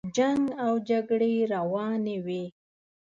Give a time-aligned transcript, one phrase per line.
[0.15, 2.43] جنګ او جګړې روانې وې.